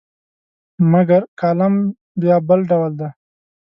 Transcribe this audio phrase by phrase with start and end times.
[0.91, 1.73] مګر کالم
[2.19, 3.09] بیا بل ډول دی.